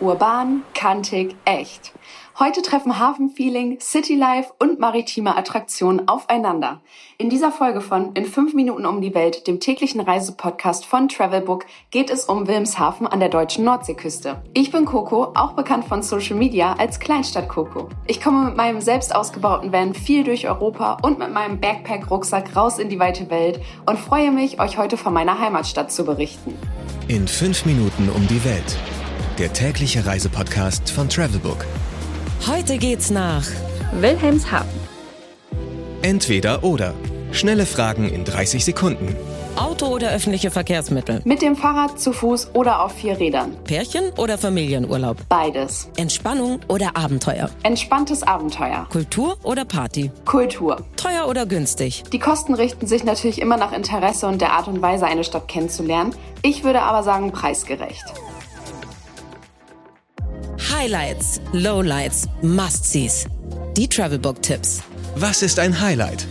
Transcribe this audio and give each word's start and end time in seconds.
Urban, 0.00 0.62
kantig, 0.74 1.34
echt. 1.44 1.92
Heute 2.38 2.62
treffen 2.62 3.00
Hafenfeeling, 3.00 3.80
Citylife 3.80 4.52
und 4.60 4.78
maritime 4.78 5.36
Attraktionen 5.36 6.06
aufeinander. 6.06 6.80
In 7.18 7.30
dieser 7.30 7.50
Folge 7.50 7.80
von 7.80 8.12
In 8.12 8.26
5 8.26 8.54
Minuten 8.54 8.86
um 8.86 9.00
die 9.00 9.12
Welt, 9.12 9.48
dem 9.48 9.58
täglichen 9.58 10.00
Reisepodcast 10.00 10.86
von 10.86 11.08
Travelbook, 11.08 11.66
geht 11.90 12.10
es 12.10 12.26
um 12.26 12.46
Wilmshaven 12.46 13.08
an 13.08 13.18
der 13.18 13.28
deutschen 13.28 13.64
Nordseeküste. 13.64 14.40
Ich 14.54 14.70
bin 14.70 14.84
Coco, 14.84 15.32
auch 15.34 15.54
bekannt 15.54 15.86
von 15.86 16.04
Social 16.04 16.36
Media 16.36 16.74
als 16.74 17.00
Kleinstadt 17.00 17.48
Coco. 17.48 17.88
Ich 18.06 18.22
komme 18.22 18.44
mit 18.44 18.56
meinem 18.56 18.80
selbst 18.80 19.12
ausgebauten 19.12 19.72
Van 19.72 19.94
viel 19.94 20.22
durch 20.22 20.46
Europa 20.46 20.98
und 21.02 21.18
mit 21.18 21.32
meinem 21.32 21.58
Backpack-Rucksack 21.58 22.54
raus 22.54 22.78
in 22.78 22.88
die 22.88 23.00
weite 23.00 23.28
Welt 23.30 23.60
und 23.84 23.98
freue 23.98 24.30
mich, 24.30 24.60
euch 24.60 24.78
heute 24.78 24.96
von 24.96 25.12
meiner 25.12 25.40
Heimatstadt 25.40 25.90
zu 25.90 26.04
berichten. 26.04 26.54
In 27.08 27.26
5 27.26 27.66
Minuten 27.66 28.08
um 28.14 28.24
die 28.28 28.44
Welt 28.44 28.78
der 29.38 29.52
tägliche 29.52 30.04
Reisepodcast 30.04 30.90
von 30.90 31.08
Travelbook. 31.08 31.64
Heute 32.46 32.76
geht's 32.76 33.10
nach 33.10 33.46
Wilhelmshaven. 33.92 34.68
Entweder 36.02 36.64
oder. 36.64 36.94
Schnelle 37.30 37.66
Fragen 37.66 38.08
in 38.08 38.24
30 38.24 38.64
Sekunden. 38.64 39.14
Auto 39.54 39.86
oder 39.86 40.10
öffentliche 40.10 40.50
Verkehrsmittel? 40.50 41.20
Mit 41.24 41.42
dem 41.42 41.56
Fahrrad, 41.56 42.00
zu 42.00 42.12
Fuß 42.12 42.54
oder 42.54 42.82
auf 42.82 42.92
vier 42.92 43.18
Rädern. 43.18 43.56
Pärchen 43.64 44.10
oder 44.16 44.38
Familienurlaub? 44.38 45.18
Beides. 45.28 45.88
Entspannung 45.96 46.60
oder 46.68 46.96
Abenteuer? 46.96 47.50
Entspanntes 47.64 48.22
Abenteuer. 48.22 48.86
Kultur 48.90 49.36
oder 49.42 49.64
Party? 49.64 50.10
Kultur. 50.24 50.84
Teuer 50.96 51.28
oder 51.28 51.44
günstig? 51.46 52.04
Die 52.12 52.18
Kosten 52.18 52.54
richten 52.54 52.86
sich 52.86 53.04
natürlich 53.04 53.40
immer 53.40 53.56
nach 53.56 53.72
Interesse 53.72 54.26
und 54.26 54.40
der 54.40 54.52
Art 54.52 54.68
und 54.68 54.80
Weise, 54.80 55.06
eine 55.06 55.24
Stadt 55.24 55.48
kennenzulernen. 55.48 56.14
Ich 56.42 56.64
würde 56.64 56.82
aber 56.82 57.02
sagen, 57.02 57.30
preisgerecht. 57.32 58.04
Highlights, 60.78 61.40
Lowlights, 61.52 62.28
Must-Sees. 62.40 63.26
Die 63.76 63.88
Travelbook-Tipps. 63.88 64.80
Was 65.16 65.42
ist 65.42 65.58
ein 65.58 65.80
Highlight? 65.80 66.24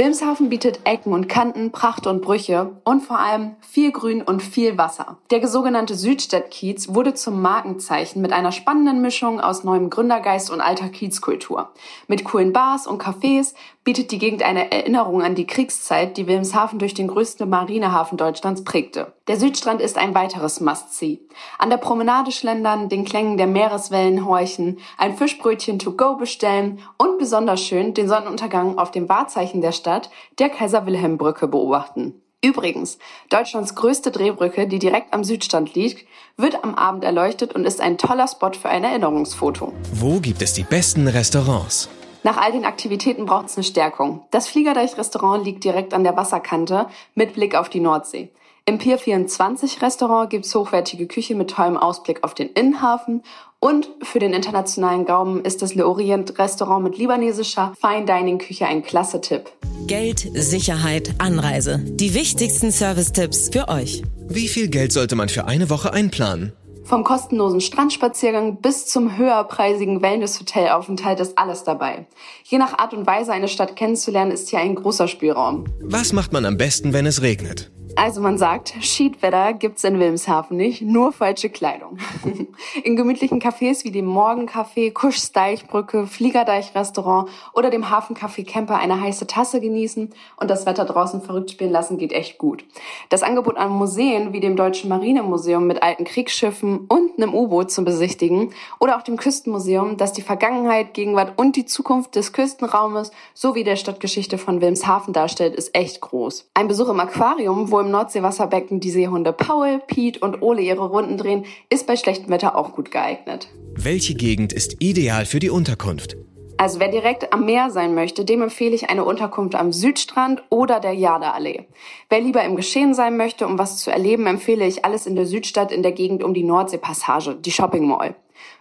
Wilmshaven 0.00 0.48
bietet 0.48 0.80
Ecken 0.84 1.12
und 1.12 1.28
Kanten, 1.28 1.72
Pracht 1.72 2.06
und 2.06 2.22
Brüche 2.22 2.70
und 2.84 3.02
vor 3.02 3.18
allem 3.18 3.56
viel 3.60 3.92
Grün 3.92 4.22
und 4.22 4.42
viel 4.42 4.78
Wasser. 4.78 5.18
Der 5.30 5.46
sogenannte 5.46 5.94
Südstadtkiez 5.94 6.94
wurde 6.94 7.12
zum 7.12 7.42
Markenzeichen 7.42 8.22
mit 8.22 8.32
einer 8.32 8.50
spannenden 8.50 9.02
Mischung 9.02 9.42
aus 9.42 9.62
neuem 9.62 9.90
Gründergeist 9.90 10.50
und 10.50 10.62
alter 10.62 10.88
Kiezkultur. 10.88 11.74
Mit 12.08 12.24
coolen 12.24 12.54
Bars 12.54 12.86
und 12.86 13.02
Cafés 13.02 13.52
bietet 13.84 14.10
die 14.10 14.18
Gegend 14.18 14.42
eine 14.42 14.72
Erinnerung 14.72 15.22
an 15.22 15.34
die 15.34 15.46
Kriegszeit, 15.46 16.16
die 16.16 16.26
Wilmshaven 16.26 16.78
durch 16.78 16.94
den 16.94 17.08
größten 17.08 17.48
Marinehafen 17.48 18.16
Deutschlands 18.16 18.64
prägte. 18.64 19.12
Der 19.26 19.36
Südstrand 19.38 19.80
ist 19.80 19.98
ein 19.98 20.14
weiteres 20.14 20.60
Must-See. 20.60 21.20
An 21.58 21.70
der 21.70 21.76
Promenade 21.76 22.32
schlendern, 22.32 22.88
den 22.88 23.04
Klängen 23.04 23.36
der 23.36 23.46
Meereswellen 23.46 24.24
horchen, 24.26 24.78
ein 24.98 25.16
Fischbrötchen 25.16 25.78
to 25.78 25.92
go 25.92 26.16
bestellen 26.16 26.80
und 26.98 27.18
besonders 27.18 27.60
schön 27.60 27.94
den 27.94 28.08
Sonnenuntergang 28.08 28.76
auf 28.78 28.90
dem 28.90 29.08
Wahrzeichen 29.08 29.60
der 29.60 29.72
Stadt, 29.72 29.89
der 30.38 30.48
Kaiser-Wilhelm-Brücke 30.50 31.48
beobachten. 31.48 32.22
Übrigens, 32.42 32.98
Deutschlands 33.28 33.74
größte 33.74 34.10
Drehbrücke, 34.10 34.66
die 34.66 34.78
direkt 34.78 35.12
am 35.12 35.24
Südstand 35.24 35.74
liegt, 35.74 36.06
wird 36.38 36.64
am 36.64 36.74
Abend 36.74 37.04
erleuchtet 37.04 37.54
und 37.54 37.66
ist 37.66 37.80
ein 37.80 37.98
toller 37.98 38.28
Spot 38.28 38.52
für 38.52 38.70
ein 38.70 38.84
Erinnerungsfoto. 38.84 39.72
Wo 39.92 40.20
gibt 40.20 40.40
es 40.40 40.54
die 40.54 40.62
besten 40.62 41.06
Restaurants? 41.06 41.90
Nach 42.22 42.38
all 42.38 42.52
den 42.52 42.64
Aktivitäten 42.64 43.26
braucht 43.26 43.46
es 43.46 43.56
eine 43.56 43.64
Stärkung. 43.64 44.24
Das 44.30 44.48
Fliegerdeich-Restaurant 44.48 45.44
liegt 45.44 45.64
direkt 45.64 45.92
an 45.92 46.04
der 46.04 46.16
Wasserkante 46.16 46.86
mit 47.14 47.34
Blick 47.34 47.54
auf 47.54 47.68
die 47.68 47.80
Nordsee. 47.80 48.30
Im 48.66 48.78
Pier 48.78 48.98
24 48.98 49.82
Restaurant 49.82 50.30
gibt's 50.30 50.54
hochwertige 50.54 51.06
Küche 51.06 51.34
mit 51.34 51.50
tollem 51.50 51.76
Ausblick 51.76 52.22
auf 52.22 52.34
den 52.34 52.50
Innenhafen 52.50 53.22
und 53.60 53.90
für 54.02 54.18
den 54.18 54.32
internationalen 54.32 55.04
Gaumen 55.04 55.44
ist 55.44 55.62
das 55.62 55.74
Le 55.74 55.86
Orient 55.86 56.38
Restaurant 56.38 56.82
mit 56.82 56.98
libanesischer 56.98 57.74
Fine 57.80 58.06
Dining 58.06 58.38
Küche 58.38 58.66
ein 58.66 58.82
klasse 58.82 59.20
Tipp. 59.20 59.50
Geld, 59.86 60.26
Sicherheit, 60.34 61.14
Anreise. 61.18 61.78
Die 61.84 62.14
wichtigsten 62.14 62.72
Service-Tipps 62.72 63.50
für 63.52 63.68
euch. 63.68 64.02
Wie 64.28 64.48
viel 64.48 64.68
Geld 64.68 64.92
sollte 64.92 65.14
man 65.14 65.28
für 65.28 65.44
eine 65.44 65.70
Woche 65.70 65.92
einplanen? 65.92 66.52
Vom 66.84 67.04
kostenlosen 67.04 67.60
Strandspaziergang 67.60 68.60
bis 68.60 68.86
zum 68.86 69.16
höherpreisigen 69.16 70.02
Wellness-Hotelaufenthalt 70.02 71.20
ist 71.20 71.38
alles 71.38 71.62
dabei. 71.62 72.06
Je 72.44 72.58
nach 72.58 72.78
Art 72.78 72.94
und 72.94 73.06
Weise 73.06 73.32
eine 73.32 73.46
Stadt 73.46 73.76
kennenzulernen 73.76 74.32
ist 74.32 74.48
hier 74.48 74.58
ein 74.58 74.74
großer 74.74 75.06
Spielraum. 75.06 75.66
Was 75.82 76.12
macht 76.12 76.32
man 76.32 76.44
am 76.44 76.56
besten, 76.56 76.92
wenn 76.92 77.06
es 77.06 77.22
regnet? 77.22 77.70
Also 77.96 78.20
man 78.20 78.38
sagt, 78.38 78.74
Sheetwetter 78.80 79.52
gibt's 79.52 79.84
in 79.84 79.98
Wilmshaven 79.98 80.56
nicht, 80.56 80.80
nur 80.80 81.12
falsche 81.12 81.50
Kleidung. 81.50 81.98
in 82.84 82.96
gemütlichen 82.96 83.40
Cafés 83.40 83.84
wie 83.84 83.90
dem 83.90 84.06
Morgencafé, 84.06 84.92
Kuschs 84.92 85.32
Deichbrücke, 85.32 86.06
Fliegerdeich-Restaurant 86.06 87.28
oder 87.52 87.70
dem 87.70 87.90
Hafencafé 87.90 88.46
Camper 88.46 88.78
eine 88.78 89.00
heiße 89.00 89.26
Tasse 89.26 89.60
genießen 89.60 90.10
und 90.36 90.50
das 90.50 90.66
Wetter 90.66 90.84
draußen 90.84 91.20
verrückt 91.20 91.50
spielen 91.50 91.72
lassen 91.72 91.98
geht 91.98 92.12
echt 92.12 92.38
gut. 92.38 92.64
Das 93.08 93.22
Angebot 93.22 93.56
an 93.56 93.70
Museen 93.70 94.32
wie 94.32 94.40
dem 94.40 94.56
Deutschen 94.56 94.88
Marinemuseum 94.88 95.66
mit 95.66 95.82
alten 95.82 96.04
Kriegsschiffen 96.04 96.86
und 96.88 97.18
einem 97.18 97.34
U-Boot 97.34 97.70
zu 97.70 97.84
besichtigen 97.84 98.52
oder 98.78 98.96
auch 98.96 99.02
dem 99.02 99.16
Küstenmuseum, 99.16 99.96
das 99.96 100.12
die 100.12 100.22
Vergangenheit, 100.22 100.94
Gegenwart 100.94 101.32
und 101.36 101.56
die 101.56 101.66
Zukunft 101.66 102.14
des 102.14 102.32
Küstenraumes 102.32 103.10
sowie 103.34 103.64
der 103.64 103.76
Stadtgeschichte 103.76 104.38
von 104.38 104.60
Wilmshaven 104.60 105.12
darstellt, 105.12 105.54
ist 105.56 105.74
echt 105.74 106.00
groß. 106.00 106.48
Ein 106.54 106.68
Besuch 106.68 106.88
im 106.88 107.00
Aquarium, 107.00 107.70
wo 107.70 107.79
im 107.80 107.90
Nordseewasserbecken 107.90 108.80
die 108.80 108.90
Seehunde 108.90 109.32
Paul, 109.32 109.80
Pete 109.86 110.20
und 110.20 110.42
Ole 110.42 110.62
ihre 110.62 110.86
Runden 110.86 111.16
drehen, 111.16 111.44
ist 111.68 111.86
bei 111.86 111.96
schlechtem 111.96 112.30
Wetter 112.30 112.56
auch 112.56 112.72
gut 112.72 112.90
geeignet. 112.90 113.48
Welche 113.74 114.14
Gegend 114.14 114.52
ist 114.52 114.76
ideal 114.80 115.26
für 115.26 115.38
die 115.38 115.50
Unterkunft? 115.50 116.16
Also 116.60 116.78
wer 116.78 116.88
direkt 116.88 117.32
am 117.32 117.46
Meer 117.46 117.70
sein 117.70 117.94
möchte, 117.94 118.26
dem 118.26 118.42
empfehle 118.42 118.74
ich 118.74 118.90
eine 118.90 119.06
Unterkunft 119.06 119.54
am 119.54 119.72
Südstrand 119.72 120.42
oder 120.50 120.78
der 120.78 120.92
Jadaallee. 120.92 121.64
Wer 122.10 122.20
lieber 122.20 122.44
im 122.44 122.54
Geschehen 122.54 122.92
sein 122.92 123.16
möchte, 123.16 123.46
um 123.46 123.58
was 123.58 123.78
zu 123.78 123.90
erleben, 123.90 124.26
empfehle 124.26 124.66
ich 124.66 124.84
alles 124.84 125.06
in 125.06 125.16
der 125.16 125.24
Südstadt 125.24 125.72
in 125.72 125.82
der 125.82 125.92
Gegend 125.92 126.22
um 126.22 126.34
die 126.34 126.44
Nordseepassage, 126.44 127.36
die 127.36 127.50
Shopping 127.50 127.86
Mall. 127.86 128.14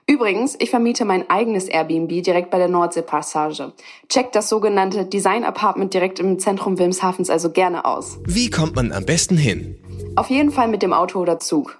Übrigens, 0.07 0.55
ich 0.59 0.69
vermiete 0.69 1.05
mein 1.05 1.29
eigenes 1.29 1.67
Airbnb 1.67 2.23
direkt 2.23 2.49
bei 2.49 2.57
der 2.57 2.67
Nordseepassage. 2.67 3.73
Checkt 4.07 4.35
das 4.35 4.49
sogenannte 4.49 5.05
Design 5.05 5.43
Apartment 5.43 5.93
direkt 5.93 6.19
im 6.19 6.39
Zentrum 6.39 6.79
Wilmshafens 6.79 7.29
also 7.29 7.51
gerne 7.51 7.85
aus. 7.85 8.17
Wie 8.25 8.49
kommt 8.49 8.75
man 8.75 8.91
am 8.91 9.05
besten 9.05 9.37
hin? 9.37 9.77
Auf 10.15 10.29
jeden 10.29 10.51
Fall 10.51 10.67
mit 10.67 10.81
dem 10.81 10.93
Auto 10.93 11.19
oder 11.19 11.39
Zug. 11.39 11.79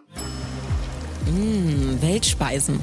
Mmh, 1.25 2.01
Weltspeisen. 2.01 2.79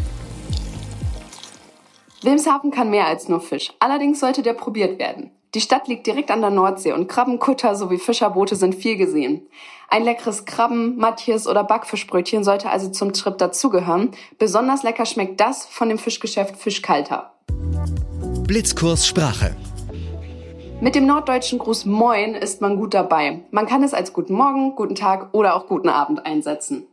Wilmshaven 2.23 2.73
kann 2.73 2.91
mehr 2.91 3.07
als 3.07 3.29
nur 3.29 3.41
Fisch. 3.41 3.73
Allerdings 3.79 4.19
sollte 4.19 4.43
der 4.43 4.55
probiert 4.55 4.99
werden. 4.99 5.31
Die 5.57 5.63
Stadt 5.63 5.89
liegt 5.89 6.07
direkt 6.07 6.31
an 6.31 6.43
der 6.43 6.51
Nordsee 6.51 6.93
und 6.93 7.09
Krabbenkutter 7.09 7.77
sowie 7.77 7.97
Fischerboote 7.97 8.57
sind 8.57 8.75
viel 8.75 8.99
gesehen. 8.99 9.49
Ein 9.89 10.05
leckeres 10.05 10.45
Krabben, 10.45 10.99
Matjes 10.99 11.49
oder 11.49 11.65
Backfischbrötchen 11.65 12.45
sollte 12.45 12.69
also 12.69 12.91
zum 12.91 13.15
Trip 13.15 13.39
dazugehören. 13.39 14.11
Besonders 14.39 14.83
lecker 14.83 15.07
schmeckt 15.07 15.41
das 15.41 15.65
von 15.65 15.89
dem 15.89 15.97
Fischgeschäft 15.97 16.59
Fischkalter. 16.59 17.33
Blitzkurs 18.47 19.07
Sprache. 19.07 19.57
Mit 20.83 20.95
dem 20.95 21.07
norddeutschen 21.07 21.59
Gruß 21.59 21.87
Moin 21.87 22.35
ist 22.35 22.61
man 22.61 22.77
gut 22.77 22.93
dabei. 22.93 23.41
Man 23.51 23.67
kann 23.67 23.83
es 23.83 23.95
als 23.95 24.13
Guten 24.13 24.35
Morgen, 24.35 24.77
Guten 24.77 24.95
Tag 24.95 25.31
oder 25.33 25.57
auch 25.57 25.69
Guten 25.69 25.89
Abend 25.89 26.27
einsetzen. 26.27 26.87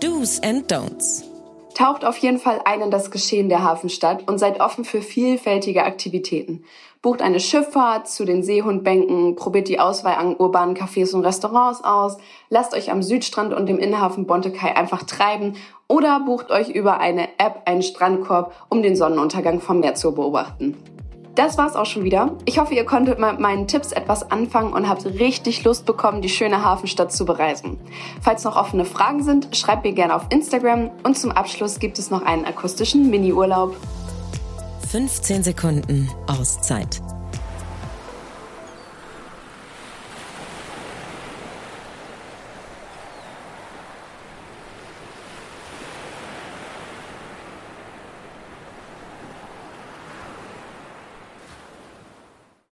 Do's 0.00 0.40
and 0.42 0.72
Don'ts. 0.72 1.27
Taucht 1.74 2.04
auf 2.04 2.16
jeden 2.18 2.38
Fall 2.38 2.60
ein 2.64 2.80
in 2.80 2.90
das 2.90 3.10
Geschehen 3.10 3.48
der 3.48 3.62
Hafenstadt 3.62 4.28
und 4.28 4.38
seid 4.38 4.60
offen 4.60 4.84
für 4.84 5.00
vielfältige 5.00 5.84
Aktivitäten. 5.84 6.64
Bucht 7.02 7.22
eine 7.22 7.38
Schifffahrt 7.38 8.08
zu 8.08 8.24
den 8.24 8.42
Seehundbänken, 8.42 9.36
probiert 9.36 9.68
die 9.68 9.78
Auswahl 9.78 10.14
an 10.14 10.34
urbanen 10.36 10.76
Cafés 10.76 11.14
und 11.14 11.24
Restaurants 11.24 11.84
aus, 11.84 12.16
lasst 12.50 12.74
euch 12.74 12.90
am 12.90 13.02
Südstrand 13.02 13.54
und 13.54 13.66
dem 13.66 13.78
Innenhafen 13.78 14.26
Bontekai 14.26 14.74
einfach 14.74 15.04
treiben 15.04 15.54
oder 15.86 16.20
bucht 16.20 16.50
euch 16.50 16.70
über 16.70 16.98
eine 16.98 17.28
App 17.38 17.62
einen 17.66 17.82
Strandkorb, 17.82 18.52
um 18.68 18.82
den 18.82 18.96
Sonnenuntergang 18.96 19.60
vom 19.60 19.78
Meer 19.78 19.94
zu 19.94 20.12
beobachten. 20.12 20.76
Das 21.38 21.56
war's 21.56 21.76
auch 21.76 21.86
schon 21.86 22.02
wieder. 22.02 22.32
Ich 22.46 22.58
hoffe, 22.58 22.74
ihr 22.74 22.84
konntet 22.84 23.20
mit 23.20 23.38
meinen 23.38 23.68
Tipps 23.68 23.92
etwas 23.92 24.28
anfangen 24.28 24.72
und 24.72 24.88
habt 24.88 25.06
richtig 25.06 25.62
Lust 25.62 25.86
bekommen, 25.86 26.20
die 26.20 26.28
schöne 26.28 26.64
Hafenstadt 26.64 27.12
zu 27.12 27.24
bereisen. 27.24 27.78
Falls 28.20 28.42
noch 28.42 28.56
offene 28.56 28.84
Fragen 28.84 29.22
sind, 29.22 29.54
schreibt 29.56 29.84
mir 29.84 29.92
gerne 29.92 30.16
auf 30.16 30.26
Instagram 30.30 30.90
und 31.04 31.16
zum 31.16 31.30
Abschluss 31.30 31.78
gibt 31.78 32.00
es 32.00 32.10
noch 32.10 32.22
einen 32.22 32.44
akustischen 32.44 33.08
Mini-Urlaub. 33.08 33.76
15 34.90 35.44
Sekunden 35.44 36.10
Auszeit. 36.26 37.00